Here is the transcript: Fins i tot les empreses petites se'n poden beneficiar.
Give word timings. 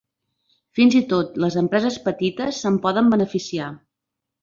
Fins 0.79 0.97
i 0.99 1.01
tot 1.11 1.37
les 1.45 1.59
empreses 1.63 2.01
petites 2.09 2.65
se'n 2.65 2.83
poden 2.89 3.15
beneficiar. 3.17 3.73